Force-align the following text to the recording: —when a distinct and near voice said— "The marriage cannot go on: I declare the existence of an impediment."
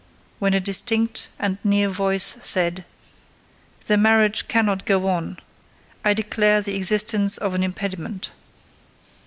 —when 0.39 0.55
a 0.55 0.59
distinct 0.59 1.29
and 1.37 1.59
near 1.63 1.87
voice 1.87 2.35
said— 2.41 2.85
"The 3.85 3.97
marriage 3.97 4.47
cannot 4.47 4.83
go 4.87 5.07
on: 5.07 5.37
I 6.03 6.15
declare 6.15 6.59
the 6.61 6.75
existence 6.75 7.37
of 7.37 7.53
an 7.53 7.61
impediment." 7.61 8.31